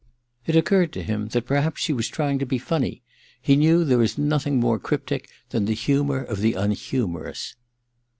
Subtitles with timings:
[0.47, 3.03] It occurred to him that perhaps she was trying to be funny:
[3.39, 7.55] he knew that there is nothing more cryptic than the humour of the unhumorous.